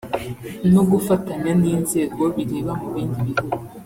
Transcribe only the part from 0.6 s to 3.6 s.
no gufatanya n’inzego bireba mu bindi bihugu